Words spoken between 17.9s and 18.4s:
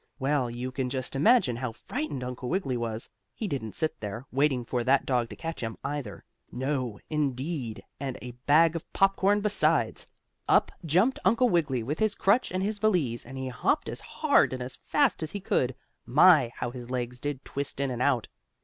and out.